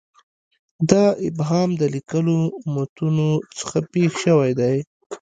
[0.89, 2.37] دا ابهام د لیکلو
[2.73, 4.75] متونو څخه پېښ شوی دی.